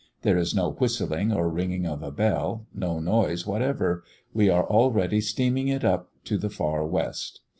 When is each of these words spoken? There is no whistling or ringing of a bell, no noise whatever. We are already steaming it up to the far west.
There 0.23 0.39
is 0.39 0.55
no 0.55 0.71
whistling 0.71 1.31
or 1.31 1.47
ringing 1.47 1.85
of 1.85 2.01
a 2.01 2.09
bell, 2.09 2.65
no 2.73 2.99
noise 2.99 3.45
whatever. 3.45 4.03
We 4.33 4.49
are 4.49 4.65
already 4.67 5.21
steaming 5.21 5.67
it 5.67 5.85
up 5.85 6.09
to 6.23 6.39
the 6.39 6.49
far 6.49 6.83
west. 6.87 7.41